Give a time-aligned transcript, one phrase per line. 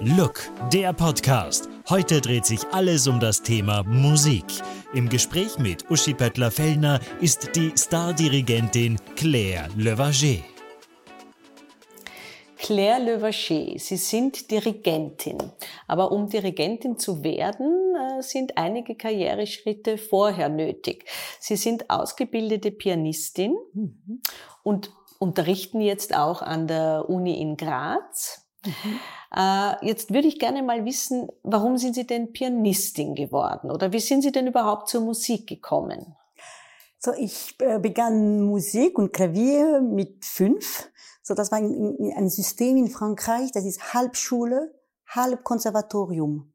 [0.00, 1.68] Look, der Podcast.
[1.88, 4.44] Heute dreht sich alles um das Thema Musik.
[4.94, 10.44] Im Gespräch mit Uschi Pöttler-Fellner ist die Stardirigentin Claire Levager.
[12.58, 15.38] Claire Levacher, Sie sind Dirigentin.
[15.88, 21.06] Aber um Dirigentin zu werden, äh, sind einige Karriereschritte vorher nötig.
[21.40, 24.22] Sie sind ausgebildete Pianistin mhm.
[24.62, 28.47] und unterrichten jetzt auch an der Uni in Graz.
[28.64, 29.00] Mhm.
[29.34, 34.00] Äh, jetzt würde ich gerne mal wissen, warum sind Sie denn Pianistin geworden oder wie
[34.00, 36.16] sind Sie denn überhaupt zur Musik gekommen?
[36.98, 40.90] So, ich äh, begann Musik und Klavier mit fünf.
[41.22, 44.74] So, das war ein, ein System in Frankreich, das ist halb Schule,
[45.06, 46.52] halb Konservatorium.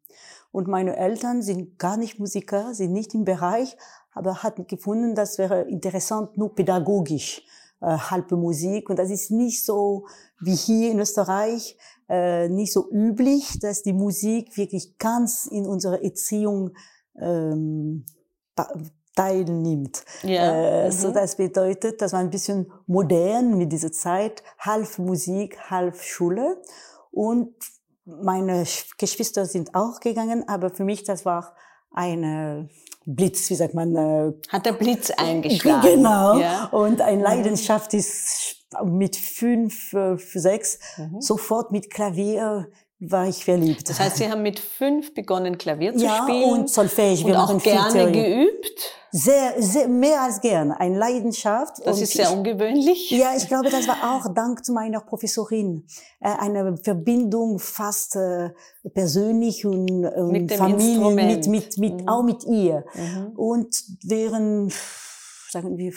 [0.52, 3.77] Und meine Eltern sind gar nicht Musiker, sind nicht im Bereich,
[4.12, 7.44] aber hatten gefunden, das wäre interessant, nur pädagogisch,
[7.82, 8.90] äh, halbe Musik.
[8.90, 10.08] Und das ist nicht so
[10.40, 11.77] wie hier in Österreich,
[12.13, 16.76] äh, nicht so üblich, dass die Musik wirklich ganz in unserer Erziehung
[17.20, 18.05] ähm,
[19.15, 20.04] teilnimmt.
[20.21, 20.84] Ja.
[20.84, 20.91] Äh, mhm.
[20.91, 26.62] So das bedeutet, das war ein bisschen modern mit dieser Zeit, halb Musik, halb Schule.
[27.10, 27.55] Und
[28.05, 28.63] meine
[28.99, 31.55] Geschwister sind auch gegangen, aber für mich das war
[31.91, 32.70] eine
[33.05, 33.95] Blitz, wie sagt man?
[33.95, 35.95] Äh, Hat der Blitz eingeschlagen.
[35.95, 36.38] Genau.
[36.38, 36.66] Ja.
[36.66, 37.23] Und eine mhm.
[37.23, 41.21] Leidenschaft ist mit fünf, äh, sechs mhm.
[41.21, 42.68] sofort mit Klavier
[43.10, 43.90] war ich verliebt.
[43.90, 46.49] Das heißt, Sie haben mit fünf begonnen, Klavier zu ja, spielen.
[46.49, 47.26] und Solfège.
[47.26, 48.99] Wir und auch gerne geübt?
[49.12, 50.71] Sehr, sehr, mehr als gern.
[50.71, 51.79] Eine Leidenschaft.
[51.85, 53.12] Das und ist sehr ich, ungewöhnlich.
[53.12, 55.85] Ja, ich glaube, das war auch dank meiner Professorin.
[56.20, 58.51] Äh, eine Verbindung fast äh,
[58.94, 62.07] persönlich und, und mit Familie, mit, mit, mit, mhm.
[62.07, 62.85] auch mit ihr.
[62.96, 63.34] Mhm.
[63.35, 64.74] Und während,
[65.51, 65.94] sagen wir,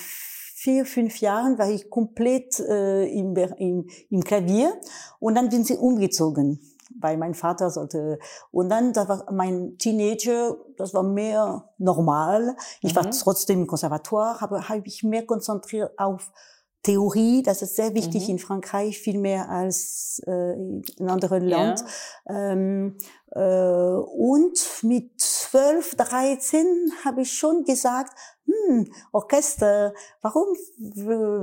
[0.66, 4.72] vier, fünf Jahren war ich komplett äh, im, im, im Klavier
[5.20, 6.60] und dann sind sie umgezogen
[6.98, 8.18] weil mein Vater sollte.
[8.52, 12.56] Und dann, da war mein Teenager, das war mehr normal.
[12.80, 12.96] Ich mhm.
[12.96, 16.32] war trotzdem im Konservatoire, aber habe ich mehr konzentriert auf
[16.86, 18.34] Theorie, das ist sehr wichtig mhm.
[18.34, 21.84] in Frankreich, viel mehr als äh, in anderen Ländern.
[22.28, 22.52] Ja.
[22.52, 22.96] Ähm,
[23.32, 26.66] äh, und mit 12, 13
[27.04, 30.46] habe ich schon gesagt, hm, Orchester, warum?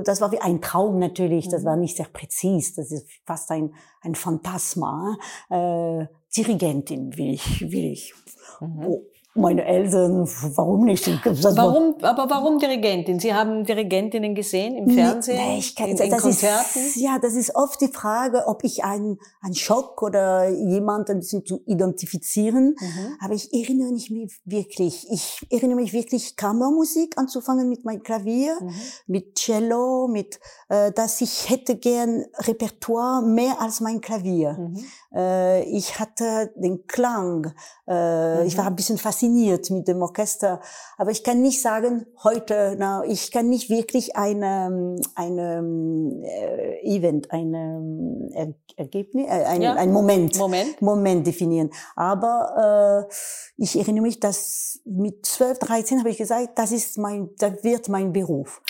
[0.04, 1.66] Das war wie ein Traum natürlich, das mhm.
[1.66, 5.18] war nicht sehr präzis, das ist fast ein, ein Phantasma.
[5.50, 8.14] Äh, Dirigentin will ich, will ich.
[8.60, 8.98] Mhm.
[9.36, 11.08] Meine Eltern, warum nicht?
[11.08, 13.18] warum, aber warum Dirigentin?
[13.18, 16.78] Sie haben Dirigentinnen gesehen im Fernsehen, nee, ich kann, in, in das Konzerten?
[16.78, 21.18] Ist, ja, das ist oft die Frage, ob ich einen, einen Schock oder jemand ein
[21.18, 22.76] bisschen zu identifizieren.
[22.78, 23.16] Mhm.
[23.18, 24.12] Aber ich erinnere mich
[24.44, 25.08] wirklich.
[25.10, 28.74] Ich erinnere mich wirklich, Kammermusik anzufangen mit meinem Klavier, mhm.
[29.08, 34.52] mit Cello, mit, äh, dass ich hätte gern Repertoire mehr als mein Klavier.
[34.52, 34.84] Mhm.
[35.12, 37.52] Äh, ich hatte den Klang.
[37.88, 40.60] Äh, ich war ein bisschen fasziniert fasziniert mit dem Orchester.
[40.96, 47.30] Aber ich kann nicht sagen, heute, na, ich kann nicht wirklich eine, eine äh, Event,
[47.30, 49.74] eine äh, Ergebnis, äh, ein, ja.
[49.74, 51.70] ein Moment, Moment, Moment definieren.
[51.96, 53.14] Aber äh,
[53.56, 57.88] ich erinnere mich, dass mit 12, 13 habe ich gesagt, das ist mein, das wird
[57.88, 58.60] mein Beruf.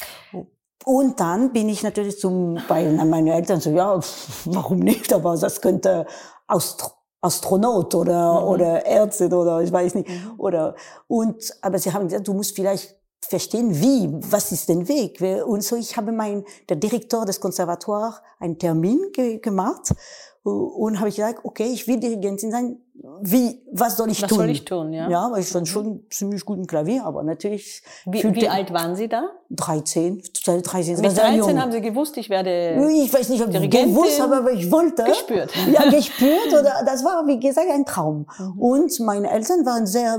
[0.85, 3.99] Und dann bin ich natürlich zum, bei meinen Eltern so, ja,
[4.45, 6.07] warum nicht, aber das könnte
[6.47, 6.77] aus
[7.25, 8.49] Astronaut oder, mhm.
[8.49, 10.09] oder Ärzte oder ich weiß nicht.
[10.09, 10.35] Mhm.
[10.39, 10.75] Oder,
[11.09, 15.21] und, aber sie haben gesagt, du musst vielleicht verstehen, wie, was ist den Weg?
[15.47, 19.95] Und so, ich habe mein, der Direktor des Konservatoires einen Termin ge gemacht
[20.43, 22.84] und habe ich gesagt, okay, ich will Dirigentin sein.
[22.97, 24.39] Wie, was soll ich was tun?
[24.39, 25.11] Was soll ich tun, ja?
[25.11, 25.71] Ja, weil ich stand mhm.
[25.71, 27.83] schon ziemlich gut im Klavier, aber natürlich.
[28.07, 29.31] Wie, wie alt waren Sie da?
[29.51, 31.01] 13, 13.
[31.01, 34.53] Mit 13 haben Sie gewusst, ich werde Ich weiß nicht, ob ich gewusst habe, aber
[34.53, 35.03] ich wollte.
[35.05, 35.51] Gespürt.
[35.73, 38.27] Ja, gespürt oder, das war, wie gesagt, ein Traum.
[38.39, 38.59] Mhm.
[38.61, 40.15] Und meine Eltern waren sehr,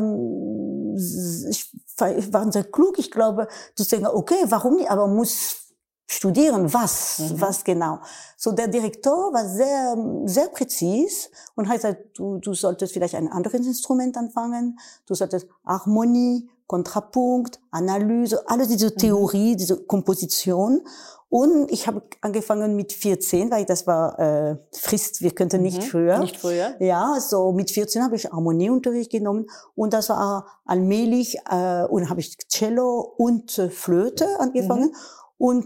[1.50, 5.64] ich, waren sehr klug, ich glaube, zu sagen, okay, warum nicht, aber muss
[6.07, 7.41] studieren, was, mhm.
[7.41, 7.99] was genau.
[8.38, 9.95] So der Direktor war sehr,
[10.25, 14.77] sehr präzis und hat gesagt, du, du solltest vielleicht ein anderes Instrument anfangen,
[15.07, 18.97] du solltest Harmonie, Kontrapunkt, Analyse, alles diese mhm.
[18.97, 19.57] Theorie, mhm.
[19.57, 20.81] diese Komposition.
[21.27, 25.88] Und ich habe angefangen mit 14, weil das war äh, Frist, wir könnten nicht mhm.
[25.88, 26.19] früher.
[26.19, 26.75] Nicht früher.
[26.80, 32.19] Ja, so mit 14 habe ich Harmonieunterricht genommen und das war allmählich äh, und habe
[32.19, 34.91] ich Cello und äh, Flöte angefangen.
[34.91, 34.95] Mhm
[35.37, 35.65] und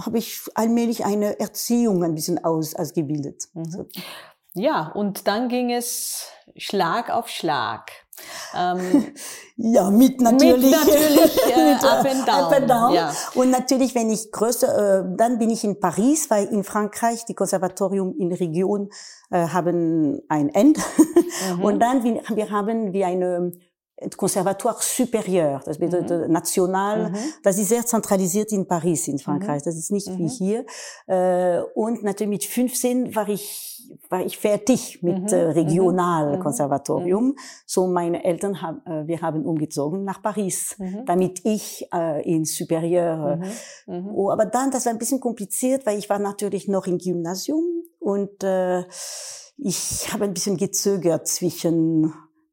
[0.00, 3.48] habe ich allmählich eine Erziehung ein bisschen aus, ausgebildet.
[3.54, 3.88] Mhm.
[4.54, 6.26] Ja, und dann ging es
[6.56, 7.90] Schlag auf Schlag.
[8.54, 9.14] Ähm,
[9.56, 12.34] ja, mit natürlich, mit natürlich äh, mit, up and down.
[12.34, 12.92] Up and down.
[12.92, 13.14] Ja.
[13.34, 17.34] Und natürlich, wenn ich größer, äh, dann bin ich in Paris, weil in Frankreich die
[17.34, 18.90] Konservatorium in Region
[19.30, 20.78] äh, haben ein End.
[21.56, 21.64] Mhm.
[21.64, 23.52] Und dann wir, haben wir eine
[24.16, 26.32] Conservatoire supérieur, das bedeutet mhm.
[26.32, 27.10] national.
[27.10, 27.16] Mhm.
[27.42, 29.62] Das ist sehr zentralisiert in Paris, in Frankreich.
[29.62, 29.64] Mhm.
[29.64, 30.28] Das ist nicht wie mhm.
[30.28, 30.66] hier.
[31.06, 33.68] Äh, und natürlich mit 15 war ich
[34.08, 35.28] war ich fertig mit mhm.
[35.28, 37.24] äh, Regionalkonservatorium.
[37.24, 37.36] Mhm.
[37.66, 41.88] So meine Eltern haben, äh, wir haben umgezogen nach Paris, damit ich
[42.22, 43.40] in Superieur.
[43.86, 47.64] Oh, aber dann, das war ein bisschen kompliziert, weil ich war natürlich noch im Gymnasium
[47.98, 48.44] und
[49.56, 52.12] ich habe ein bisschen gezögert zwischen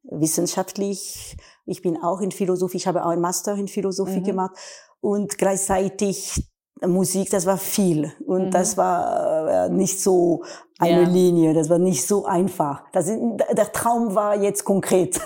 [0.09, 1.37] wissenschaftlich.
[1.65, 4.25] Ich bin auch in Philosophie, ich habe auch einen Master in Philosophie mhm.
[4.25, 4.55] gemacht
[5.01, 6.43] und gleichzeitig
[6.87, 8.51] Musik, das war viel und mhm.
[8.51, 10.43] das war äh, nicht so
[10.77, 11.09] eine ja.
[11.09, 12.83] Linie, das war nicht so einfach.
[12.93, 15.19] Das, der Traum war jetzt konkret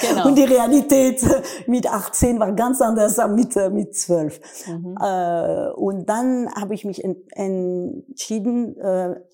[0.00, 0.24] genau.
[0.26, 1.22] und die Realität
[1.66, 4.40] mit 18 war ganz anders als mit äh, mit 12.
[4.68, 4.96] Mhm.
[4.98, 8.76] Äh, und dann habe ich mich entschieden,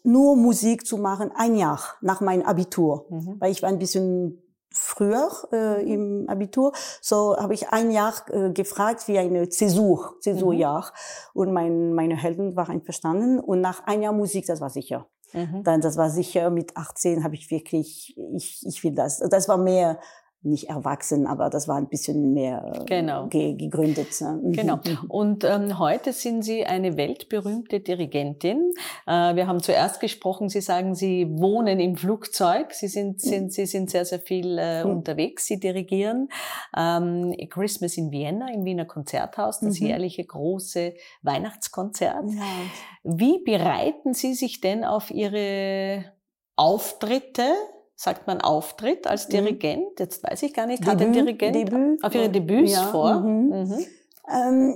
[0.03, 3.37] nur Musik zu machen, ein Jahr nach meinem Abitur, mhm.
[3.39, 4.43] weil ich war ein bisschen
[4.75, 10.93] früher äh, im Abitur, so habe ich ein Jahr äh, gefragt wie eine Zäsur, Zäsurjahr.
[11.35, 11.41] Mhm.
[11.41, 13.41] Und mein, meine Helden waren einverstanden.
[13.41, 15.07] Und nach ein Jahr Musik, das war sicher.
[15.33, 15.63] Mhm.
[15.65, 19.19] Dann, das war sicher, mit 18 habe ich wirklich, ich, ich will das.
[19.19, 19.99] Das war mehr
[20.45, 23.27] nicht erwachsen, aber das war ein bisschen mehr äh, genau.
[23.29, 24.21] ge gegründet.
[24.21, 24.41] Ne?
[24.43, 24.53] Mhm.
[24.53, 24.81] Genau.
[25.09, 28.73] Und ähm, heute sind Sie eine weltberühmte Dirigentin.
[29.07, 32.73] Äh, wir haben zuerst gesprochen, Sie sagen, Sie wohnen im Flugzeug.
[32.73, 33.29] Sie sind, mhm.
[33.29, 34.91] sind, Sie sind sehr, sehr viel äh, mhm.
[34.91, 35.47] unterwegs.
[35.47, 36.29] Sie dirigieren
[36.77, 39.87] ähm, Christmas in Vienna, im Wiener Konzerthaus, das mhm.
[39.87, 42.31] jährliche große Weihnachtskonzert.
[42.31, 42.43] Ja.
[43.05, 46.05] Wie bereiten Sie sich denn auf Ihre
[46.57, 47.45] Auftritte
[48.03, 49.33] sagt man Auftritt als mhm.
[49.33, 50.01] Dirigent?
[50.01, 53.21] Jetzt weiß ich gar nicht, Debüt, hat ein Dirigent Debüt, auf ihre Debüts ja, vor?
[53.21, 53.49] Mhm.
[53.49, 53.87] Mhm.
[54.29, 54.75] Ähm,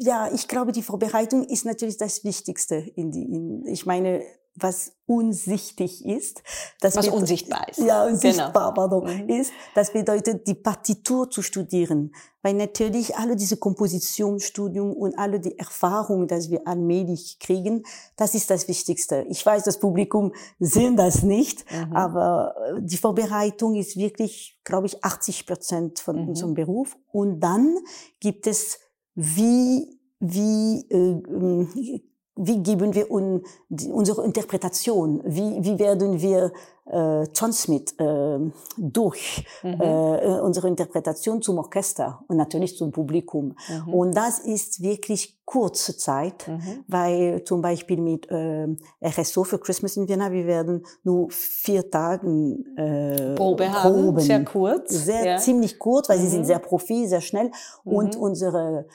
[0.00, 2.76] ja, ich glaube, die Vorbereitung ist natürlich das Wichtigste.
[2.96, 4.22] In die, in, ich meine,
[4.54, 6.42] was unsichtig ist.
[6.80, 7.78] Das was unsichtbar ist.
[7.78, 8.72] Ja, unsichtbar, genau.
[8.72, 9.28] pardon, mhm.
[9.28, 9.52] ist.
[9.74, 12.14] Das bedeutet, die Partitur zu studieren.
[12.42, 17.84] Weil natürlich alle diese Kompositionsstudium und alle die Erfahrungen, dass wir allmählich kriegen,
[18.16, 19.24] das ist das Wichtigste.
[19.28, 21.94] Ich weiß, das Publikum sehen das nicht, mhm.
[21.94, 26.28] aber äh, die Vorbereitung ist wirklich, glaube ich, 80 Prozent von mhm.
[26.30, 26.96] unserem Beruf.
[27.12, 27.78] Und dann
[28.20, 28.78] gibt es
[29.14, 32.02] wie wie äh, ähm,
[32.36, 36.52] wie geben wir un, die, unsere Interpretation, wie, wie werden wir
[36.86, 38.38] äh, transmit äh,
[38.76, 39.80] durch mhm.
[39.80, 43.54] äh, unsere Interpretation zum Orchester und natürlich zum Publikum.
[43.68, 43.94] Mhm.
[43.94, 46.84] Und das ist wirklich kurze Zeit, mhm.
[46.88, 48.66] weil zum Beispiel mit äh,
[49.04, 54.20] RSO für Christmas in Vienna, wir werden nur vier Tagen äh, Probe haben, proben.
[54.20, 54.90] sehr kurz.
[54.90, 55.38] Sehr, ja.
[55.38, 56.46] ziemlich kurz, weil sie sind mhm.
[56.46, 57.50] sehr profi, sehr schnell
[57.84, 58.22] und mhm.
[58.22, 58.86] unsere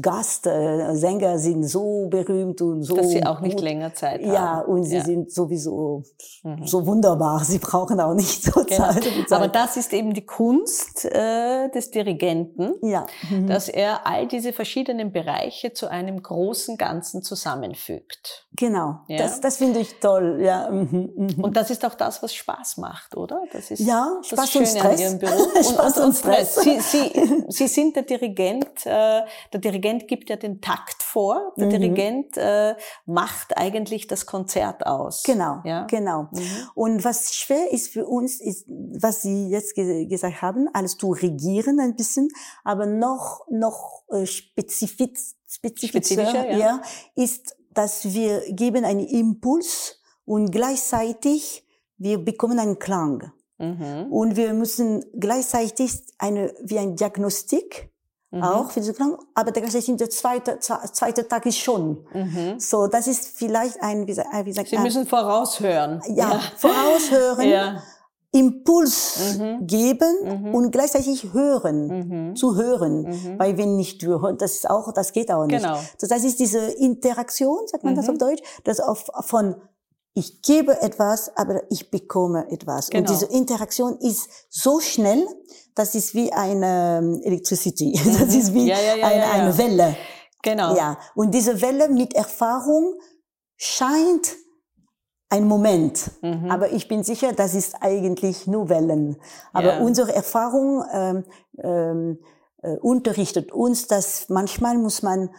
[0.00, 2.96] Gastsänger äh, sind so berühmt und so.
[2.96, 3.62] Dass sie auch nicht gut.
[3.62, 4.32] länger Zeit haben.
[4.32, 5.04] Ja, und sie ja.
[5.04, 6.02] sind sowieso
[6.42, 6.66] mhm.
[6.66, 7.44] so wunderbar.
[7.44, 8.90] Sie brauchen auch nicht so genau.
[8.92, 9.32] Zeit, Zeit.
[9.32, 13.06] Aber das ist eben die Kunst äh, des Dirigenten, ja.
[13.30, 13.46] Mhm.
[13.46, 18.48] dass er all diese verschiedenen Bereiche zu einem großen Ganzen zusammenfügt.
[18.56, 19.18] Genau, ja?
[19.18, 20.40] das, das finde ich toll.
[20.42, 20.68] Ja.
[20.68, 21.12] Mhm.
[21.14, 21.44] Mhm.
[21.44, 23.40] Und das ist auch das, was Spaß macht, oder?
[23.52, 24.84] Das ist ja, Spaß das Schöne und Stress.
[24.84, 25.54] an Ihrem Beruf.
[25.54, 26.54] Und, Spaß und, und Stress.
[26.56, 29.22] Sie, sie, sie sind der Dirigent Dirigent, äh,
[29.52, 31.52] der Dirigent gibt ja den Takt vor.
[31.56, 31.70] Der mhm.
[31.70, 32.74] Dirigent äh,
[33.06, 35.22] macht eigentlich das Konzert aus.
[35.22, 35.84] Genau, ja?
[35.84, 36.28] genau.
[36.32, 36.68] Mhm.
[36.74, 41.12] Und was schwer ist für uns, ist, was Sie jetzt ge gesagt haben, alles zu
[41.12, 42.28] regieren ein bisschen,
[42.64, 46.58] aber noch noch äh, spezifisch, spezifischer, ja.
[46.58, 46.82] ja,
[47.14, 51.64] ist, dass wir geben einen Impuls und gleichzeitig
[51.96, 53.32] wir bekommen einen Klang.
[53.58, 54.06] Mhm.
[54.10, 57.90] Und wir müssen gleichzeitig eine, wie ein Diagnostik
[58.30, 58.42] Mhm.
[58.42, 59.16] Auch für diese Klang.
[59.34, 62.06] Aber der, der zweite, zweite Tag ist schon.
[62.12, 62.60] Mhm.
[62.60, 66.02] So, das ist vielleicht ein, wie, wie sagt, Sie müssen voraushören.
[66.08, 66.40] Ja, ja.
[66.56, 67.48] voraushören.
[67.48, 67.82] ja.
[68.30, 69.66] Impuls mhm.
[69.66, 70.54] geben mhm.
[70.54, 72.36] und gleichzeitig hören, mhm.
[72.36, 73.38] zu hören, mhm.
[73.38, 75.62] weil wenn nicht hören, das ist auch, das geht auch nicht.
[75.62, 75.78] Genau.
[75.98, 78.12] Das ist diese Interaktion, sagt man das mhm.
[78.12, 79.54] auf Deutsch, das auf, von
[80.18, 82.90] ich gebe etwas, aber ich bekomme etwas.
[82.90, 83.00] Genau.
[83.00, 85.24] Und diese Interaktion ist so schnell,
[85.76, 87.98] das ist wie eine ähm, Electricity.
[88.04, 88.18] Mhm.
[88.18, 89.96] Das ist wie ja, ja, ja, eine, eine Welle.
[90.42, 90.74] Genau.
[90.74, 90.98] Ja.
[91.14, 92.98] Und diese Welle mit Erfahrung
[93.56, 94.36] scheint
[95.30, 96.10] ein Moment.
[96.22, 96.50] Mhm.
[96.50, 99.16] Aber ich bin sicher, das ist eigentlich nur Wellen.
[99.52, 101.24] Aber unsere Erfahrung ähm,
[101.62, 102.18] ähm,
[102.62, 105.30] äh, unterrichtet uns, dass manchmal muss man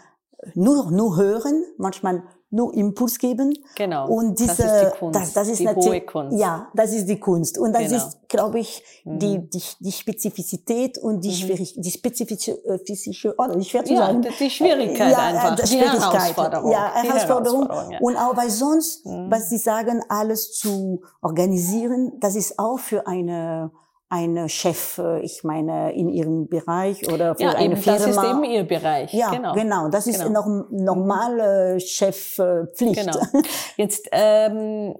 [0.53, 3.53] nur, nur hören, manchmal nur Impuls geben.
[3.75, 4.08] Genau.
[4.10, 5.20] Und diese, das ist die Kunst.
[5.20, 6.39] Das, das ist die natürlich, hohe Kunst.
[6.39, 7.58] Ja, das ist die Kunst.
[7.58, 7.98] Und das Genau.
[7.98, 9.20] ist, glaube ich, Mhm.
[9.20, 11.34] die, die, die Spezifizität und die, Mhm.
[11.34, 14.22] schwierig, die spezifische, äh, physische, oder nicht schwer zu Ja, sagen.
[14.24, 16.01] die- die Schwierigkeit ja, einfach, die die Schwierigkeit.
[16.13, 16.72] Herausforderung.
[16.72, 17.62] Ja, Die Herausforderung.
[17.68, 18.00] Herausforderung, ja.
[18.01, 19.27] Und auch bei sonst, Mhm.
[19.29, 23.72] was Sie sagen, alles zu organisieren, das ist auch für eine,
[24.10, 28.00] eine Chef, äh, ich meine, in ihrem Bereich oder für Ja, eine eben, Firma.
[28.00, 29.13] das ist eben Ihr Bereich.
[29.13, 29.54] Ja, genau.
[29.54, 29.89] genau.
[29.89, 30.42] Das ist Genau.
[30.42, 32.78] norm normale Chefpflicht.
[32.80, 33.20] Genau.
[33.78, 34.96] Jetzt ähm,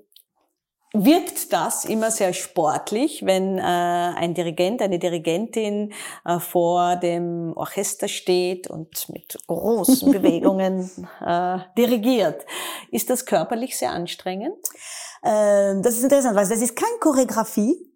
[0.94, 5.92] wirkt das immer sehr sportlich, wenn äh, ein Dirigent, eine Dirigentin
[6.26, 10.90] äh, vor dem Orchester steht und mit großen Bewegungen
[11.26, 12.46] äh, dirigiert.
[12.92, 14.58] Ist das körperlich sehr anstrengend?
[15.24, 17.89] Äh, das ist interessant, weil das ist keine Choreografie.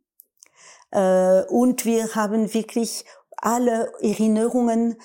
[0.94, 3.04] Äh, und wir haben wirklich
[3.38, 4.96] alle Erinnerungen,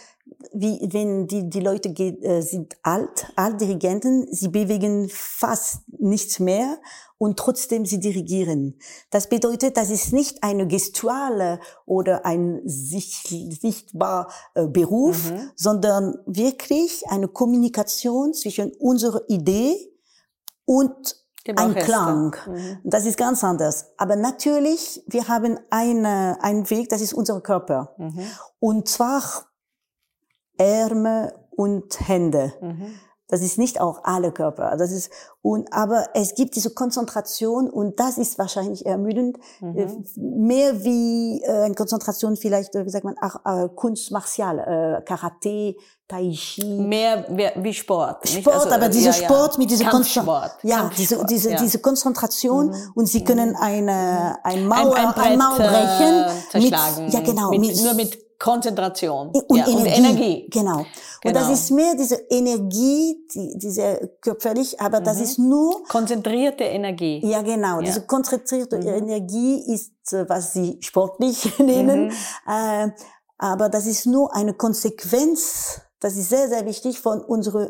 [0.53, 6.79] wie wenn die, die Leute äh, sind alt, Altdirigenten, sie bewegen fast nichts mehr
[7.17, 8.79] und trotzdem sie dirigieren.
[9.11, 13.23] Das bedeutet, das ist nicht eine gestuale oder ein sich,
[13.61, 15.51] sichtbar äh, Beruf, Mhm.
[15.57, 19.75] sondern wirklich eine Kommunikation zwischen unserer Idee
[20.65, 21.17] und
[21.57, 21.75] ein.
[21.75, 22.37] Klang.
[22.47, 22.79] Mhm.
[22.85, 23.93] Das ist ganz anders.
[23.97, 27.95] Aber natürlich, wir haben eine, einen Weg, das ist unser Körper.
[27.97, 28.21] Mhm.
[28.61, 29.23] Und zwar
[30.59, 32.53] Ärmel und Hände.
[32.61, 32.95] Mhm.
[33.29, 34.77] Das ist nicht auch alle Körper.
[34.79, 35.11] Das ist,
[35.43, 39.37] und, aber es gibt diese Konzentration und das ist wahrscheinlich ermüdend.
[39.61, 39.77] Mhm.
[39.79, 44.59] Äh, Mehr wie äh, eine Konzentration vielleicht, äh, wie sagt man, ach, äh, Kunst martial,
[44.59, 45.77] äh, Karate,
[46.11, 46.65] Tai Chi.
[46.65, 48.25] Mehr wie, Sport.
[48.25, 48.39] nicht?
[48.41, 49.25] Sport, Also, aber dieser ja, ja.
[49.29, 49.91] Sport mit dieser.
[49.91, 50.51] Konzentration.
[50.63, 51.59] Ja, diese, diese, ja.
[51.61, 52.93] diese Konzentration Mhm.
[52.95, 56.25] und sie können eine, ein ein, Mauer, ein, ein, Brett, Mauer äh, brechen.
[56.51, 57.05] zerschlagen.
[57.05, 57.51] Mit, ja, genau.
[57.51, 59.77] Mit, mit, nur mit Konzentration und, ja, Energie.
[59.77, 60.49] und Energie.
[60.51, 60.79] Genau.
[60.79, 60.87] Und
[61.23, 61.41] Genau.
[61.41, 65.23] das ist mehr diese Energie, die, diese körperlich, aber das Mhm.
[65.25, 67.21] ist nur, Konzentrierte Energie.
[67.27, 67.87] ja genau, Ja.
[67.87, 68.87] diese konzentrierte Mhm.
[68.87, 72.13] Energie ist, äh, was sie sportlich nennen, Mhm.
[72.47, 72.89] äh,
[73.39, 77.69] aber das ist nur eine Konsequenz, das ist sehr, sehr wichtig von unseren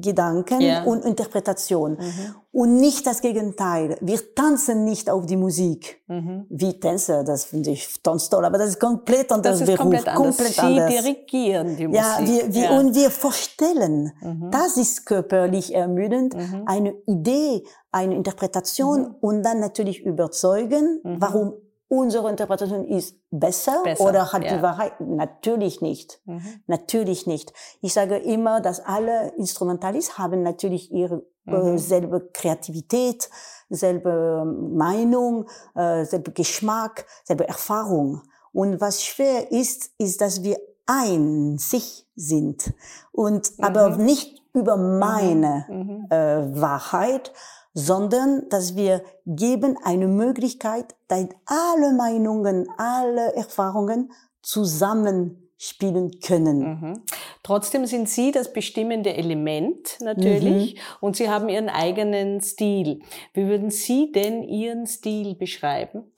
[0.00, 0.84] Gedanken Ja.
[0.84, 1.92] und Interpretation.
[1.92, 2.34] Mhm.
[2.52, 3.96] Und nicht das Gegenteil.
[4.00, 6.00] Wir tanzen nicht auf die Musik.
[6.06, 6.46] Mhm.
[6.48, 9.80] Wie Tänzer, das finde ich ganz toll, aber das ist komplett anders Das ist Beruf.
[9.80, 10.36] komplett anders.
[10.36, 10.90] Komplett Sie anders.
[10.94, 12.02] dirigieren die Musik.
[12.02, 12.78] Ja, wir, wir, ja.
[12.78, 14.50] und wir vorstellen, Mhm.
[14.50, 16.62] das ist körperlich ermüdend, Mhm.
[16.66, 19.14] eine Idee, eine Interpretation Mhm.
[19.20, 21.16] und dann natürlich überzeugen, Mhm.
[21.20, 21.54] warum
[21.88, 24.56] unsere Interpretation ist besser, Besser, oder hat ja.
[24.56, 24.92] die Wahrheit.
[25.00, 26.20] Natürlich nicht.
[26.26, 26.60] Mhm.
[26.66, 27.52] Natürlich nicht.
[27.80, 31.54] Ich sage immer, dass alle Instrumentalisten haben natürlich ihre Mhm.
[31.54, 33.30] äh, selbe Kreativität,
[33.70, 38.22] selbe Meinung, äh, selbe Geschmack, selbe Erfahrung.
[38.52, 42.72] Und was schwer ist, ist, dass wir einzig sind
[43.12, 44.04] und aber Mhm.
[44.04, 46.06] nicht über meine Mhm.
[46.10, 47.32] äh, Wahrheit,
[47.74, 54.10] sondern dass wir geben eine Möglichkeit, dass alle Meinungen, alle Erfahrungen
[54.42, 56.58] zusammenspielen können.
[56.58, 57.02] Mhm.
[57.42, 60.80] Trotzdem sind Sie das bestimmende Element natürlich Mhm.
[61.00, 63.00] und Sie haben Ihren eigenen Stil.
[63.34, 66.12] Wie würden Sie denn Ihren Stil beschreiben?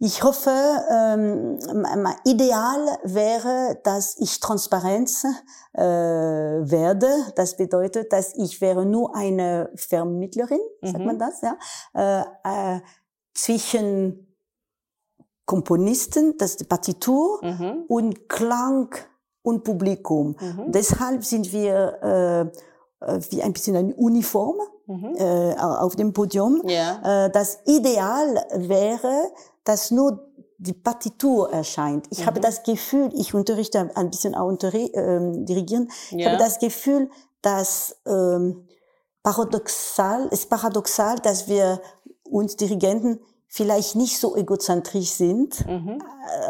[0.00, 0.50] Ich hoffe,
[0.90, 5.24] ähm, mein Ideal wäre, dass ich Transparenz
[5.72, 7.08] äh, werde.
[7.34, 11.04] Das bedeutet, dass ich wäre nur eine Vermittlerin, sagt Mhm.
[11.06, 11.56] man das, ja,
[11.94, 12.80] äh, äh,
[13.34, 14.36] zwischen
[15.46, 17.84] Komponisten, das ist die Partitur, Mhm.
[17.88, 18.94] und Klang
[19.42, 20.36] und Publikum.
[20.40, 20.70] Mhm.
[20.72, 22.40] Deshalb sind wir äh,
[23.00, 25.14] äh, wie ein bisschen eine Uniform Mhm.
[25.16, 26.62] äh, auf dem Podium.
[26.68, 27.26] Ja.
[27.26, 29.30] Äh, das Ideal wäre,
[29.68, 30.10] dass nur
[30.58, 32.06] die Partitur erscheint.
[32.10, 32.26] Ich Mhm.
[32.26, 35.88] habe das Gefühl, ich unterrichte ein bisschen auch unterri ähm, dirigieren.
[36.10, 36.26] Ich Ja.
[36.30, 37.10] habe das Gefühl,
[37.42, 38.66] dass ähm,
[39.22, 41.80] paradoxal, ist paradoxal, dass wir
[42.24, 45.98] uns Dirigenten vielleicht nicht so egozentrisch sind, Mhm.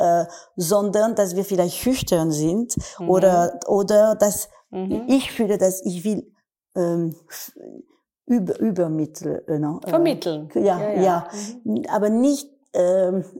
[0.00, 0.24] äh,
[0.56, 3.10] sondern dass wir vielleicht schüchtern sind Mhm.
[3.10, 5.04] oder oder dass Mhm.
[5.08, 6.32] ich fühle, dass ich will
[6.76, 7.14] ähm,
[8.26, 9.40] über übermitteln.
[9.48, 10.50] Äh, Vermitteln.
[10.54, 11.28] ja, ja.
[11.64, 11.84] Mhm.
[11.90, 12.48] Aber nicht,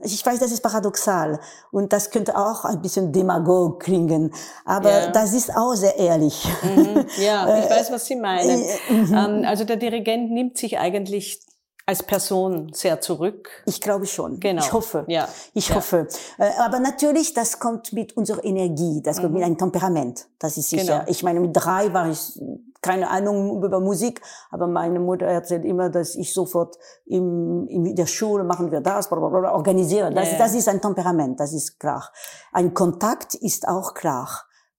[0.03, 1.39] ich weiß, das ist paradoxal
[1.71, 4.33] und das könnte auch ein bisschen demagog klingen,
[4.65, 5.11] aber Ja.
[5.11, 6.45] das ist auch sehr ehrlich.
[6.63, 7.05] Mhm.
[7.23, 8.61] Ja, ich Äh, weiß, was Sie meinen.
[8.63, 9.13] äh, mhm.
[9.13, 11.41] Ähm, also der Dirigent nimmt sich eigentlich
[11.89, 13.49] als Person sehr zurück.
[13.65, 14.39] Ich glaube schon.
[14.39, 14.61] Genau.
[14.63, 15.05] Ich hoffe.
[15.07, 15.27] Ja.
[15.55, 15.75] Ich Ja.
[15.75, 16.07] hoffe.
[16.37, 19.35] Äh, Aber natürlich, das kommt mit unserer Energie, das kommt Mhm.
[19.37, 20.27] mit einem Temperament.
[20.37, 20.99] Das ist sicher.
[20.99, 21.03] Genau.
[21.09, 22.39] Ich meine, mit drei war ich
[22.81, 28.05] keine Ahnung über Musik, aber meine Mutter erzählt immer, dass ich sofort im, in der
[28.05, 30.13] Schule machen wir das, bla, bla, bla, organisiere.
[30.13, 30.37] Das, ja.
[30.37, 32.11] das ist ein Temperament, das ist klar.
[32.53, 34.29] Ein Kontakt ist auch klar.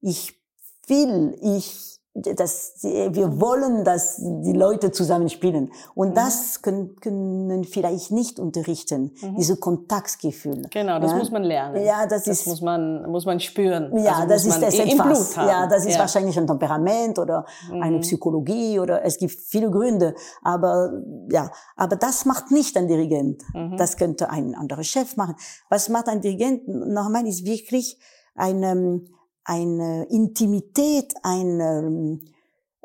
[0.00, 0.40] Ich
[0.87, 5.71] will, ich dass wir wollen, dass die Leute zusammen spielen.
[5.95, 6.14] Und mhm.
[6.14, 9.37] das können, können vielleicht nicht unterrichten, mhm.
[9.37, 10.62] diese Kontaktgefühl.
[10.71, 11.19] Genau, das ja?
[11.19, 11.85] muss man lernen.
[11.85, 13.97] Ja, das, das ist, muss man, muss man spüren.
[13.97, 15.37] Ja, also das ist das etwas.
[15.37, 16.00] Ja, das ist ja.
[16.00, 17.83] wahrscheinlich ein Temperament oder mhm.
[17.83, 20.14] eine Psychologie oder es gibt viele Gründe.
[20.43, 20.90] Aber,
[21.31, 23.43] ja, aber das macht nicht ein Dirigent.
[23.55, 23.76] Mhm.
[23.76, 25.37] Das könnte ein anderer Chef machen.
[25.69, 26.67] Was macht ein Dirigent?
[26.67, 27.99] Nochmal ist wirklich
[28.35, 29.00] eine,
[29.44, 32.20] eine Intimität, eine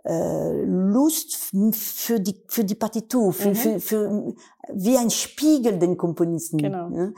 [0.04, 1.36] äh, Lust
[1.74, 3.56] für die für die Partitur, für, mhm.
[3.56, 4.36] für, für
[4.74, 6.58] wie ein Spiegel den Komponisten.
[6.58, 6.90] Genau.
[6.90, 7.12] Ja.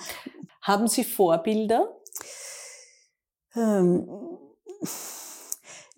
[0.61, 1.97] Haben Sie Vorbilder?
[3.55, 4.07] Ähm,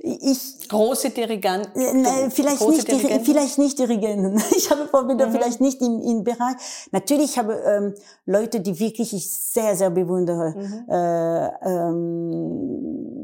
[0.01, 1.79] ich, große Dirigenten.
[1.79, 3.25] Äh, nein, vielleicht nicht, Dirigenten?
[3.25, 4.41] vielleicht nicht Dirigenten.
[4.55, 5.31] Ich habe Vorbilder mhm.
[5.33, 6.55] vielleicht nicht im, im Bereich.
[6.91, 10.55] Natürlich habe ähm, Leute, die wirklich ich sehr, sehr bewundere.
[10.55, 10.89] Mhm.
[10.89, 13.18] Äh, ähm,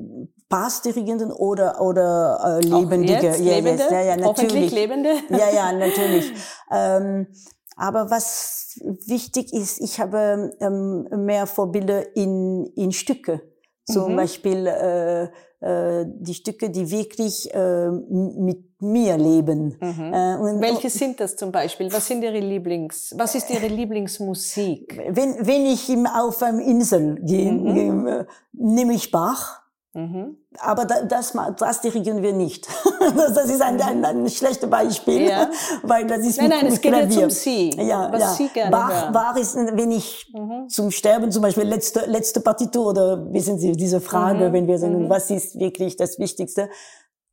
[0.49, 3.83] Passdirigenten oder oder äh, lebendige, jetzt, ja, lebende?
[3.89, 4.71] Ja, ja, natürlich.
[4.71, 5.09] lebende.
[5.29, 6.31] Ja, ja, natürlich.
[6.71, 7.27] ähm,
[7.75, 13.41] aber was wichtig ist, ich habe ähm, mehr Vorbilder in in Stücke.
[13.85, 14.15] Zum mhm.
[14.15, 15.23] Beispiel äh,
[15.65, 19.77] äh, die Stücke, die wirklich äh, mit mir leben.
[19.79, 20.13] Mhm.
[20.13, 21.91] Äh, und, Welche sind das zum Beispiel?
[21.91, 23.13] Was sind Ihre Lieblings?
[23.17, 25.01] Was ist Ihre Lieblingsmusik?
[25.09, 28.07] Wenn wenn ich auf eine Insel gehe, mhm.
[28.07, 29.64] Äh, nehme ich Bach.
[29.95, 30.35] Mhm.
[30.59, 32.67] Aber das, das dirigieren wir nicht.
[33.15, 35.49] Das ist ein, ein, ein schlechtes Beispiel, ja.
[35.83, 37.19] weil das ist Nein, nein, es geht Klavier.
[37.19, 38.27] ja um Sie, ja, was ja.
[38.33, 40.67] Sie gerne Bach, Bach ist, wenn ich mhm.
[40.67, 44.53] zum Sterben zum Beispiel letzte, letzte Partitur oder wissen Sie, diese Frage, mhm.
[44.53, 45.09] wenn wir sagen, mhm.
[45.09, 46.69] was ist wirklich das Wichtigste?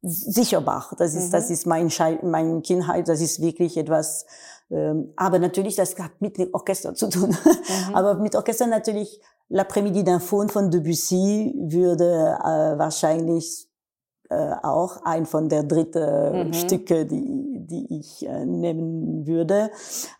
[0.02, 0.92] Sicher Bach.
[0.96, 1.54] Das ist, das mhm.
[1.54, 1.90] ist mein,
[2.22, 3.08] mein Kindheit.
[3.08, 4.26] Das ist wirklich etwas,
[4.70, 7.36] ähm, aber natürlich, das hat mit Orchester zu tun.
[7.88, 7.94] Mhm.
[7.94, 9.20] aber mit Orchester natürlich
[9.52, 13.68] L'après-midi d'un Faune von Debussy würde äh, wahrscheinlich
[14.30, 16.52] äh, auch ein von der dritten mhm.
[16.54, 19.70] Stücke, die, die ich äh, nehmen würde.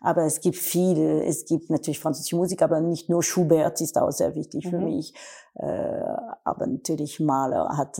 [0.01, 1.23] Aber es gibt viele.
[1.23, 4.69] Es gibt natürlich französische Musik, aber nicht nur Schubert ist auch sehr wichtig mhm.
[4.69, 5.15] für mich.
[5.55, 5.65] Äh,
[6.43, 7.95] aber natürlich Maler hat,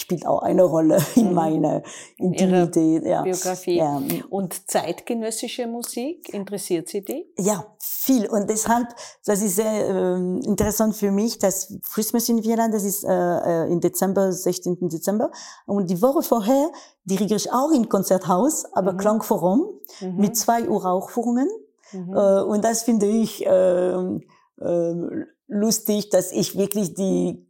[0.00, 1.34] spielt auch eine Rolle in mhm.
[1.34, 1.82] meiner
[2.16, 3.04] Intimität.
[3.04, 3.22] Ja.
[3.22, 3.76] Biografie.
[3.76, 4.02] Ja.
[4.30, 7.32] Und zeitgenössische Musik, interessiert Sie die?
[7.38, 8.28] Ja, viel.
[8.28, 8.88] Und deshalb,
[9.24, 10.14] das ist sehr äh,
[10.44, 14.88] interessant für mich, dass Christmas in Vienna, das ist äh, äh im Dezember, 16.
[14.88, 15.30] Dezember.
[15.66, 16.72] Und die Woche vorher
[17.04, 18.98] dirigiere ich auch im Konzerthaus, aber mhm.
[18.98, 19.68] Klangforum
[20.00, 20.16] mhm.
[20.16, 21.48] mit zwei Uraufführungen.
[21.92, 22.12] Mhm.
[22.12, 23.92] Äh, und das finde ich äh,
[24.60, 27.46] äh, lustig, dass ich wirklich die,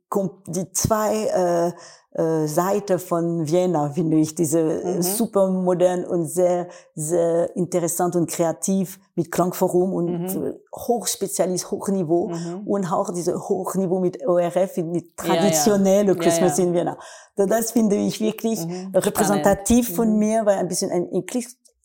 [0.47, 1.73] die zwei äh,
[2.19, 5.03] äh, Seite von Vienna finde ich, diese äh, mhm.
[5.03, 10.55] super modern und sehr, sehr interessant und kreativ mit Klangforum und mhm.
[10.75, 12.67] Hochspezialist, Hochniveau mhm.
[12.67, 16.21] und auch diese Hochniveau mit ORF, mit traditionelle ja, ja.
[16.21, 16.99] Christmas ja, in Vienna.
[17.37, 18.91] Das finde ich wirklich mhm.
[18.95, 20.19] repräsentativ von mhm.
[20.19, 21.09] mir, weil ein bisschen ein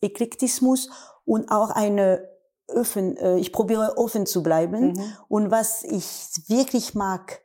[0.02, 0.90] Eklektismus
[1.26, 2.33] und auch eine
[2.68, 4.94] offen, äh, ich probiere offen zu bleiben.
[4.94, 5.14] Mhm.
[5.28, 6.06] Und was ich
[6.48, 7.42] wirklich mag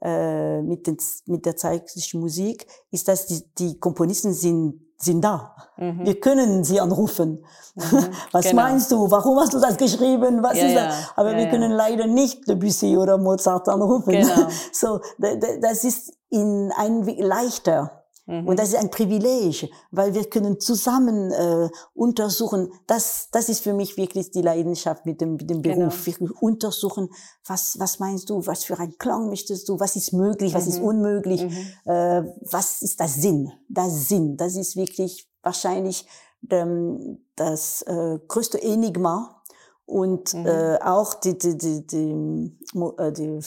[0.00, 5.54] äh, mit, den, mit der zeitlichen Musik, ist, dass die, die Komponisten sind, sind da.
[5.76, 6.04] Mhm.
[6.04, 7.44] Wir können sie anrufen.
[7.74, 8.06] Mhm.
[8.32, 8.62] Was genau.
[8.62, 9.10] meinst du?
[9.10, 10.42] Warum hast du das geschrieben?
[10.42, 11.12] Was ja, ist das?
[11.16, 14.12] Aber ja, wir können leider nicht Debussy oder Mozart anrufen.
[14.12, 14.48] Genau.
[14.72, 18.01] So, das ist in ein leichter.
[18.32, 18.48] Mhm.
[18.48, 22.72] Und das ist ein Privileg, weil wir können zusammen äh, untersuchen.
[22.86, 25.88] Das, das ist für mich wirklich die Leidenschaft mit dem, mit dem genau.
[25.88, 26.04] Beruf.
[26.04, 26.18] Genau.
[26.30, 27.10] Wir untersuchen,
[27.46, 30.78] was, was meinst du, was für ein Klang möchtest du, was ist möglich, was ist
[30.78, 30.86] mhm.
[30.86, 31.90] unmöglich, mhm.
[31.90, 33.52] äh, was ist das Sinn?
[33.68, 36.06] Das Sinn, das ist wirklich wahrscheinlich
[36.50, 39.42] ähm, das äh, größte Enigma
[39.84, 40.46] und mhm.
[40.46, 43.40] äh, auch die, die, die, die, die, die,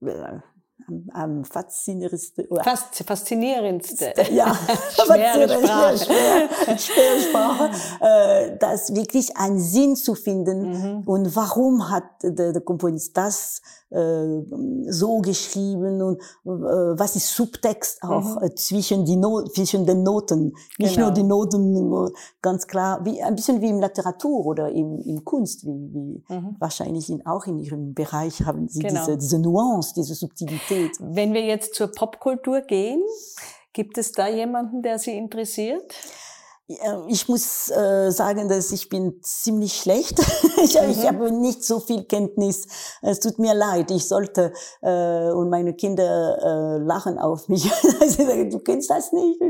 [0.00, 0.40] die äh,
[1.12, 2.48] am faszinierendste.
[2.62, 4.12] Fast, faszinierendste.
[4.32, 4.56] Ja,
[4.92, 5.98] schwere Sprache.
[5.98, 7.70] Schwer, schwere Sprache.
[8.00, 10.70] Äh, das wirklich einen Sinn zu finden.
[10.70, 11.02] Mhm.
[11.06, 18.36] Und warum hat der, der Komponist das so geschrieben und äh, was ist Subtext auch
[18.36, 18.44] mhm.
[18.44, 20.54] äh, zwischen, die no zwischen den Noten.
[20.78, 21.06] Nicht genau.
[21.06, 25.66] nur die Noten, ganz klar, wie, ein bisschen wie in Literatur oder in, in Kunst,
[25.66, 26.56] wie, wie mhm.
[26.60, 29.00] wahrscheinlich in, auch in Ihrem Bereich haben Sie genau.
[29.00, 30.92] diese, diese Nuance, diese Subtilität.
[31.00, 33.02] Wenn wir jetzt zur Popkultur gehen,
[33.72, 35.94] gibt es da jemanden, der Sie interessiert?
[37.08, 40.18] Ich muss äh, sagen, dass ich bin ziemlich schlecht.
[40.62, 40.90] ich, mhm.
[40.90, 42.66] ich habe nicht so viel Kenntnis.
[43.02, 43.90] Es tut mir leid.
[43.90, 47.62] Ich sollte äh, und meine Kinder äh, lachen auf mich.
[47.62, 49.40] Sie sagen, du kennst das nicht.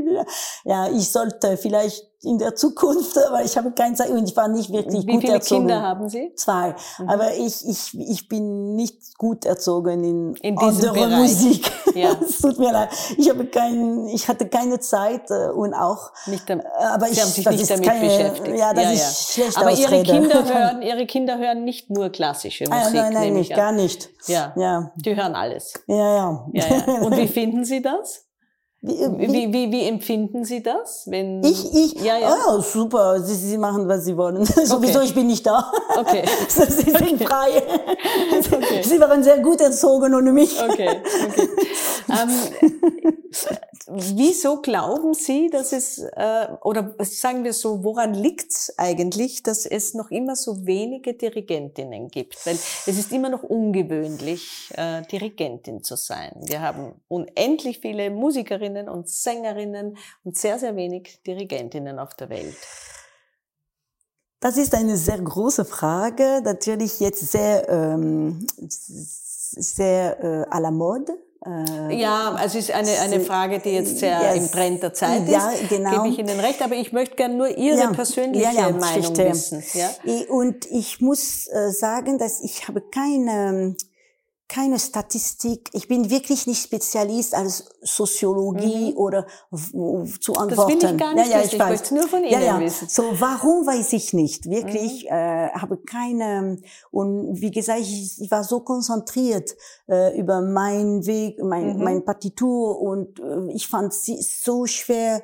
[0.63, 4.47] Ja, ich sollte vielleicht in der Zukunft, aber ich habe keine Zeit und ich war
[4.47, 5.61] nicht wirklich Wie gut viele erzogen.
[5.67, 6.31] Kinder haben Sie?
[6.35, 6.75] Zwei.
[6.99, 7.09] Mhm.
[7.09, 11.17] Aber ich, ich, ich bin nicht gut erzogen in, In andere Bereich.
[11.19, 11.71] Musik.
[11.93, 12.11] Ja.
[12.25, 12.87] es tut mir leid.
[13.17, 17.11] Ich habe kein, ich hatte keine Zeit äh, und auch, Nicht dam- äh, aber Sie
[17.13, 18.57] ich, haben sich das nicht ist damit keine, beschäftigt.
[18.57, 19.01] Ja, das Ja, ist
[19.37, 19.43] ja.
[19.43, 20.11] schlecht Aber Ihre Ausrede.
[20.11, 23.57] Kinder hören, Ihre Kinder hören nicht nur klassische Ah, Musik, nein, nein, nehme nicht, ich
[23.57, 24.09] gar nicht.
[24.27, 24.53] Ja.
[24.55, 25.73] Ja, Die hören alles.
[25.87, 26.45] ja, ja.
[26.53, 26.93] Ja, ja.
[27.01, 28.23] Und wie finden Sie das?
[28.83, 28.97] Wie,
[29.31, 31.03] Wie, wie, wie empfinden Sie das?
[31.05, 32.35] Wenn Ich, ich, Ja, ja.
[32.47, 34.43] Oh, super, sie, sie machen, was sie wollen.
[34.65, 35.71] Sowieso, ich bin nicht da.
[35.99, 36.23] Okay.
[36.49, 37.61] So, sie sind frei.
[38.51, 38.81] Okay.
[38.83, 40.59] Sie waren sehr gut erzogen ohne mich.
[40.61, 41.49] Okay, okay.
[42.09, 42.29] ähm,
[43.87, 49.65] wieso glauben Sie, dass es, äh, oder sagen wir so, woran liegt es eigentlich, dass
[49.65, 52.45] es noch immer so wenige Dirigentinnen gibt?
[52.45, 56.31] Weil es ist immer noch ungewöhnlich, äh, Dirigentin zu sein.
[56.41, 62.55] Wir haben unendlich viele Musikerinnen und Sängerinnen und sehr, sehr wenig Dirigentinnen auf der Welt.
[64.39, 71.13] Das ist eine sehr große Frage, natürlich jetzt sehr, ähm, sehr äh, à la mode.
[71.45, 74.93] Äh, Ja, also es ist eine, eine Frage, die jetzt sehr Ja, im Trend der
[74.93, 75.69] Zeit ja, ist.
[75.69, 75.91] genau.
[76.03, 79.03] Gebe ich Ihnen recht, aber ich möchte gerne nur Ihre Ja, persönliche ja, ja, Meinung
[79.03, 79.29] verstehe.
[79.31, 79.63] wissen.
[79.73, 79.89] Ja?
[80.29, 83.75] Und ich muss äh, sagen, dass ich habe keine,
[84.51, 85.69] keine Statistik.
[85.71, 90.73] Ich bin wirklich nicht Spezialist als Soziologie oder w- zu antworten.
[90.77, 90.81] Mhm.
[90.81, 91.55] will ich gar nicht ja, ja, wissen.
[91.55, 91.69] Ich weiß.
[91.69, 92.59] möchte nur von ja, Ihnen ja.
[92.59, 92.85] wissen.
[92.85, 92.89] Mhm.
[92.89, 94.49] So, warum weiß ich nicht.
[94.49, 96.57] Wirklich, äh, habe keine,
[96.91, 99.55] und wie gesagt, ich, ich war so konzentriert
[99.89, 101.83] äh, über meinen Weg, mein, Mhm.
[101.83, 105.21] mein Partitur und äh, ich fand sie so schwer,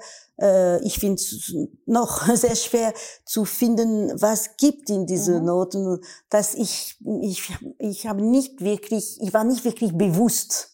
[0.83, 1.53] ich finde es
[1.85, 2.93] noch sehr schwer
[3.25, 5.45] zu finden, was gibt in diese Mhm.
[5.45, 10.73] Noten, dass ich, ich, ich habe nicht wirklich, ich war nicht wirklich bewusst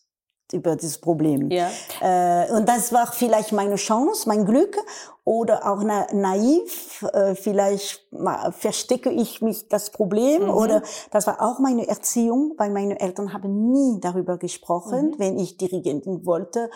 [0.52, 1.50] über dieses Problem.
[1.50, 1.70] Ja.
[2.02, 4.78] Äh, und das war vielleicht meine Chance, mein Glück
[5.24, 7.04] oder auch na naiv.
[7.14, 8.06] Äh, vielleicht
[8.52, 10.50] verstecke ich mich das Problem Mhm.
[10.50, 15.20] oder das war auch meine Erziehung, weil meine Eltern haben nie darüber gesprochen, Mhm.
[15.20, 16.70] wenn ich Dirigentin wollte.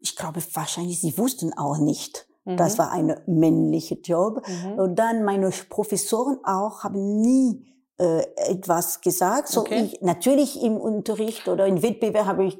[0.00, 2.26] Ich glaube wahrscheinlich, sie wussten auch nicht.
[2.44, 2.56] Mhm.
[2.56, 4.42] Das war ein männlicher Job.
[4.46, 4.78] Mhm.
[4.78, 7.64] Und dann meine Professoren auch haben nie
[7.98, 9.48] äh, etwas gesagt.
[9.48, 9.90] So Okay.
[9.92, 12.58] ich, natürlich im Unterricht oder im Wettbewerb habe ich,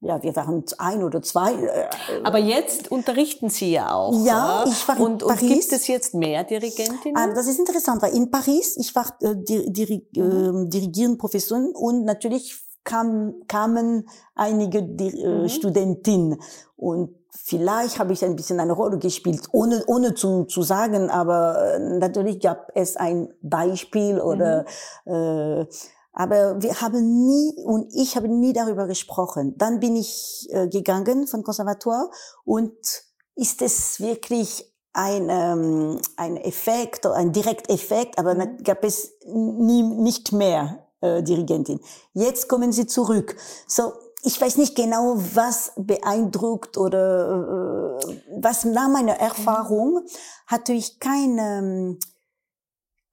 [0.00, 1.52] ja, wir waren ein oder zwei.
[1.54, 1.88] Äh,
[2.24, 4.12] Aber jetzt unterrichten Sie ja auch.
[4.26, 4.70] Ja, oder?
[4.70, 5.48] ich war in und, und Paris.
[5.48, 7.16] gibt es jetzt mehr Dirigentinnen?
[7.16, 10.66] Ah, das ist interessant, weil in Paris, ich war äh, dir, diri Mhm.
[10.66, 15.48] äh, dirigierende Professorin und natürlich kam, kamen einige Di äh, Mhm.
[15.48, 16.40] Studentinnen
[16.76, 21.74] und vielleicht habe ich ein bisschen eine Rolle gespielt, ohne, ohne zu, zu sagen, aber
[21.74, 24.64] äh, natürlich gab es ein Beispiel oder
[25.06, 25.66] äh,
[26.16, 29.54] aber wir haben nie und ich habe nie darüber gesprochen.
[29.58, 32.08] Dann bin ich äh, gegangen von Konservatoire
[32.44, 32.72] und
[33.34, 38.40] ist es wirklich ein, ähm, ein Effekt, ein Direkteffekt, aber Mhm.
[38.40, 38.62] mhm.
[38.62, 41.80] gab es nie, nicht mehr äh, Dirigentin.
[42.12, 43.36] Jetzt kommen sie zurück.
[43.66, 50.00] So, ich weiß nicht genau, was beeindruckt oder äh, was nach meiner Erfahrung
[50.46, 51.98] hatte ich keine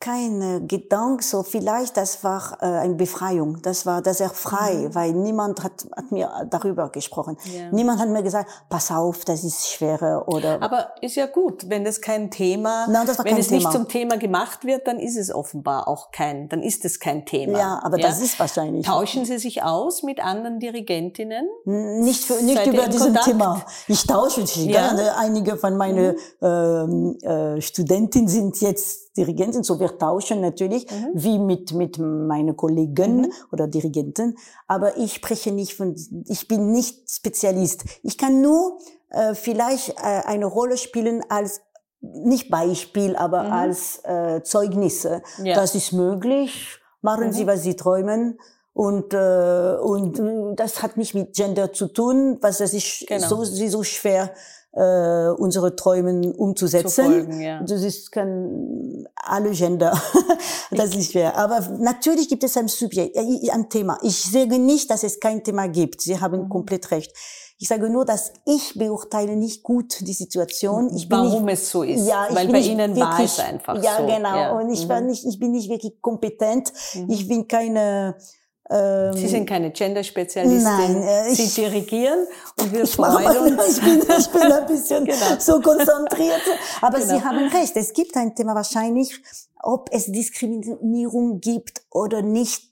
[0.02, 4.96] keine Gedanke, so vielleicht, das war äh, eine Befreiung, das war das sehr frei, Mhm.
[4.96, 7.38] weil niemand hat, hat mir darüber gesprochen.
[7.46, 7.70] Ja.
[7.72, 11.86] Niemand hat mir gesagt, pass auf, das ist schwerer oder Aber ist ja gut, wenn
[11.86, 13.72] das kein Thema, Nein, das war wenn kein es nicht Thema.
[13.72, 17.58] zum Thema gemacht wird, dann ist es offenbar auch kein, dann ist es kein Thema.
[17.60, 21.48] ja, aber das ist wahrscheinlich Tauschen Sie sich aus mit anderen Dirigentinnen?
[21.66, 23.14] nicht für, nicht Seid über diesem?
[23.16, 23.64] Thema.
[23.88, 24.48] Ich tausche Ja.
[24.48, 24.72] sie Mhm.
[24.72, 25.16] gerne.
[25.18, 31.10] Einige von meinen ähm, äh, Studentinnen sind jetzt Dirigentin, so wir tauschen natürlich, Mhm.
[31.14, 34.38] wie mit mit meinen Kollegen oder Dirigenten.
[34.68, 35.96] Aber ich spreche nicht von,
[36.28, 37.84] ich bin nicht Spezialist.
[38.04, 38.78] Ich kann nur
[39.10, 41.62] äh, vielleicht äh, eine Rolle spielen als
[42.02, 43.52] nicht Beispiel, aber Mhm.
[43.52, 45.22] als äh, Zeugnisse.
[45.44, 45.56] Ja.
[45.56, 46.78] Das ist möglich.
[47.02, 47.32] Machen Mhm.
[47.34, 48.40] Sie, was Sie träumen.
[48.74, 53.28] Und, äh, und äh, das hat nicht mit Gender zu tun, was das ist Genau.
[53.28, 54.32] so, so schwer,
[54.74, 56.90] äh, unsere Träumen umzusetzen.
[56.90, 57.62] Zu folgen, ja.
[57.64, 59.92] Das ist kein, alle Gender.
[60.72, 61.36] das ist schwer.
[61.38, 63.98] Aber natürlich gibt es ein Subjekt, äh, ein Thema.
[64.02, 66.02] Ich sage nicht, dass es kein Thema gibt.
[66.02, 66.22] Sie Mhm.
[66.22, 67.12] haben komplett recht.
[67.58, 70.90] Ich sage nur, dass ich beurteile nicht gut die Situation.
[70.96, 72.08] Ich Warum nicht, es so ist.
[72.08, 74.08] ja, ich Weil bei Ihnen war wirklich, es einfach ja, so.
[74.08, 74.58] genau.
[74.58, 75.08] Und ich war Mhm.
[75.08, 76.74] nicht, ich bin nicht wirklich kompetent.
[76.96, 77.10] Mhm.
[77.10, 78.16] Ich bin keine,
[78.72, 80.64] ähm, Sie sind keine Gender-Spezialistin.
[80.64, 82.26] Nein, äh, Sie ich- dirigieren
[82.60, 83.78] und wir freuen mal, uns.
[83.78, 85.26] ich, bin, ich bin ein bisschen Genau.
[85.40, 86.42] so konzentriert.
[86.82, 87.14] Aber Genau.
[87.18, 87.76] Sie haben recht.
[87.76, 89.22] Es gibt ein Thema wahrscheinlich,
[89.62, 92.70] ob es Diskriminierung gibt oder nicht.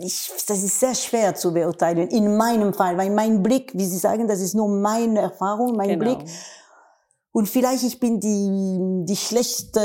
[0.00, 2.08] Ich, das ist sehr schwer zu beurteilen.
[2.08, 5.88] In meinem Fall, weil mein Blick, wie Sie sagen, das ist nur meine Erfahrung, mein
[5.98, 6.16] Genau.
[6.16, 6.28] Blick.
[7.34, 9.80] Und vielleicht ich bin die die schlechte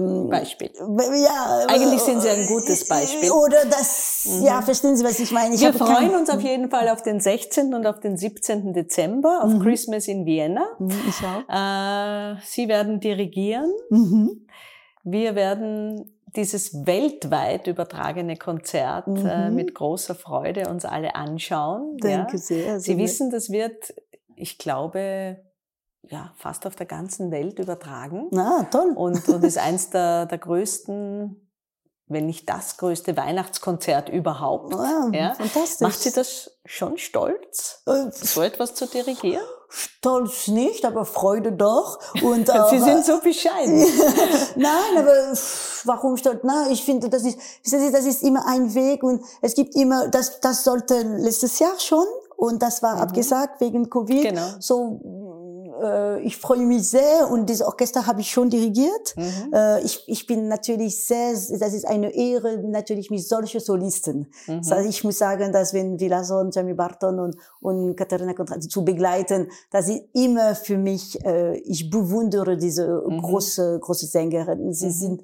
[0.00, 0.70] ähm, Beispiel.
[0.76, 3.30] Ja, eigentlich sind Sie ein gutes Beispiel.
[3.30, 4.44] Oder das, mhm.
[4.44, 5.54] ja, verstehen Sie, was ich meine?
[5.54, 7.74] Ich Wir freuen uns auf jeden Fall auf den 16.
[7.74, 8.72] und auf den 17.
[8.72, 9.62] Dezember auf mhm.
[9.62, 10.66] Christmas in Vienna.
[10.80, 11.48] Mhm, ich auch.
[11.48, 13.72] Äh, Sie werden dirigieren.
[13.90, 14.46] Mhm.
[15.04, 19.26] Wir werden dieses weltweit übertragene Konzert äh, mhm.
[19.26, 21.96] äh, mit großer Freude uns alle anschauen.
[21.98, 22.38] Danke ja.
[22.38, 22.80] sehr.
[22.80, 23.94] Sie wissen, das wird,
[24.34, 25.38] ich glaube,
[26.08, 28.28] ja, fast auf der ganzen Welt übertragen.
[28.36, 28.92] Ah, toll.
[28.94, 31.48] Und, und ist eins der, der größten,
[32.06, 34.74] wenn nicht das größte Weihnachtskonzert überhaupt.
[34.74, 35.34] Ah, ja.
[35.34, 35.80] Fantastisch.
[35.80, 39.44] Macht Sie das schon stolz, äh, so etwas zu dirigieren?
[39.68, 42.00] Stolz nicht, aber Freude doch.
[42.22, 43.78] Und, Sie sind so bescheiden.
[44.56, 45.32] Nein, aber
[45.84, 46.40] warum stolz?
[46.42, 50.40] Nein, ich finde, das ist, das ist immer ein Weg und es gibt immer, das,
[50.40, 53.02] das sollte letztes Jahr schon und das war mhm.
[53.02, 54.22] abgesagt wegen Covid.
[54.22, 54.48] Genau.
[54.58, 55.00] So
[55.82, 59.14] äh, ich freue mich sehr und das Orchester habe ich schon dirigiert.
[59.16, 59.52] Mhm.
[59.52, 64.26] Äh, ich, ich bin natürlich sehr, das ist eine Ehre natürlich mit solchen Solisten.
[64.46, 64.60] Mhm.
[64.70, 69.48] Also ich muss sagen, dass wenn Villason, Jamie Barton und, und Katharina Kontrati zu begleiten,
[69.70, 73.22] das ist immer für mich, äh, ich bewundere diese Mhm.
[73.22, 74.72] große, große Sängerin.
[74.72, 74.90] Sie Mhm.
[74.92, 75.22] sind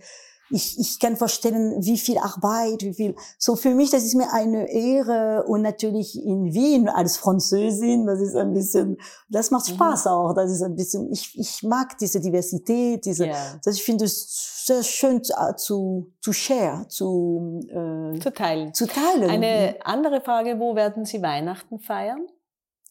[0.51, 3.17] ich, ich kann vorstellen, wie viel Arbeit, wie viel.
[3.39, 8.21] So für mich, das ist mir eine Ehre und natürlich in Wien als Französin, das
[8.21, 8.97] ist ein bisschen,
[9.29, 10.35] das macht Spaß auch.
[10.35, 13.35] Das ist ein bisschen, ich, ich mag diese Diversität, diese, Ja.
[13.65, 18.75] das, ich finde es sehr schön zu, zu, zu share, zu, äh, Zu teilen.
[18.75, 19.29] zu teilen.
[19.31, 22.27] Eine andere Frage, wo werden Sie Weihnachten feiern?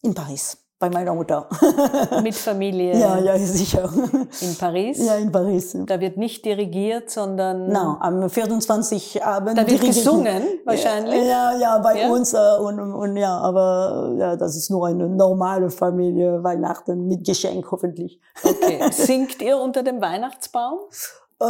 [0.01, 1.47] In Paris, bei meiner Mutter.
[2.23, 3.89] Mit Familie ja, ja, sicher.
[4.41, 4.97] in Paris?
[5.05, 5.75] Ja, in Paris.
[5.85, 9.57] Da wird nicht dirigiert, sondern Na, am 24 Abend.
[9.57, 11.23] da wird gesungen wahrscheinlich.
[11.25, 12.09] Ja, ja, bei Ja?
[12.09, 17.25] uns äh, und, und ja, aber ja, das ist nur eine normale Familie, Weihnachten mit
[17.25, 18.19] Geschenk hoffentlich.
[18.43, 18.79] Okay.
[18.91, 20.79] Singt ihr unter dem Weihnachtsbaum?
[21.41, 21.45] Äh,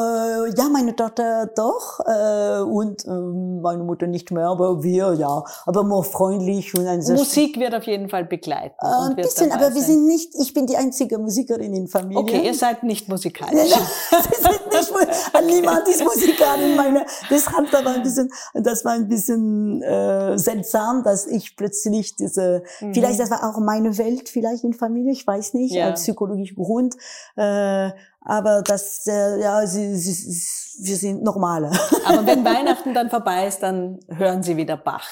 [0.58, 5.84] ja, meine Tochter doch äh, und äh, meine Mutter nicht mehr, aber wir ja, aber
[5.84, 8.74] more freundlich und ein sehr Musik wird auf jeden Fall begleiten.
[8.82, 9.92] äh, ein bisschen, aber wir sein.
[9.92, 10.32] sind nicht.
[10.42, 12.18] Ich bin die einzige Musikerin in Familie.
[12.20, 13.70] Okay, ihr seid nicht musikalisch.
[13.70, 16.76] Sie sind nicht, mu- niemand ist Musikerin.
[16.76, 22.64] Meine, deshalb war ein bisschen, das war ein bisschen äh, seltsam, dass ich plötzlich diese,
[22.82, 22.94] Mhm.
[22.96, 25.86] vielleicht das war auch meine Welt, vielleicht in Familie, ich weiß nicht, Ja.
[25.90, 26.96] als psychologischer Grund.
[27.36, 27.92] Äh,
[28.26, 31.72] aber das, äh, ja, sie, sie, sie, wir sind normale.
[32.06, 35.08] Aber wenn Weihnachten dann vorbei ist, dann hören Sie wieder Bach.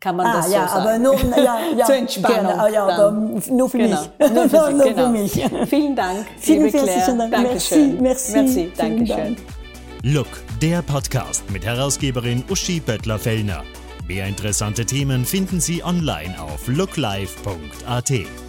[0.00, 0.80] Kann man Ah, das so ja, sagen?
[0.80, 3.00] aber nur, ja, ja, Zur Entspannung Gerne, ah, ja, dann.
[3.00, 4.00] aber nur für Genau.
[4.00, 4.30] mich.
[4.30, 5.04] Nur für, Sie, nur genau.
[5.04, 5.32] für mich.
[5.70, 6.90] Vielen Dank, Vielen liebe Claire.
[6.98, 7.32] herzlichen Dank.
[7.32, 8.02] Dankeschön.
[8.02, 8.32] Merci, merci.
[8.34, 9.36] Merci, Dankeschön.
[9.36, 9.38] Dank.
[10.02, 10.26] Look,
[10.60, 13.62] der Podcast mit Herausgeberin Uschi Böttler-Fellner.
[14.06, 18.45] Mehr interessante Themen finden Sie online auf looklife.at.